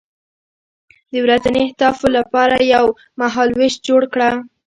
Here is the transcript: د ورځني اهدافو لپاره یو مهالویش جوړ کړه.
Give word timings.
د 1.11 1.13
ورځني 1.25 1.61
اهدافو 1.67 2.07
لپاره 2.17 2.55
یو 2.73 2.85
مهالویش 3.21 3.73
جوړ 3.87 4.01
کړه. 4.13 4.29